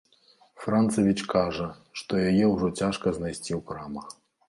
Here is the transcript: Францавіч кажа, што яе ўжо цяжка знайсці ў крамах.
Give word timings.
Францавіч 0.63 1.17
кажа, 1.35 1.69
што 2.03 2.25
яе 2.31 2.45
ўжо 2.55 2.73
цяжка 2.83 3.07
знайсці 3.19 3.51
ў 3.61 3.65
крамах. 3.73 4.07